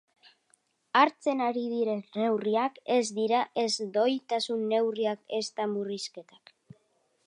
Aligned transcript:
Hartzen 1.01 1.43
ari 1.47 1.65
diren 1.73 2.01
neurriak 2.21 2.81
ez 2.97 3.03
dira 3.19 3.45
ez 3.67 3.89
doitasun 4.01 4.67
neurriak 4.75 5.25
ezta 5.43 5.71
murrizketak. 5.77 6.57